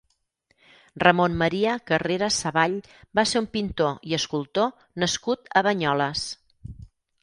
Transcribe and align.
Ramon 1.03 1.35
Maria 1.41 1.75
Carrera 1.91 2.31
Savall 2.39 2.75
va 3.21 3.29
ser 3.35 3.45
un 3.45 3.51
pintor 3.59 4.11
i 4.13 4.21
escultor 4.21 4.77
nascut 5.05 5.57
a 5.63 5.69
Banyoles. 5.71 6.31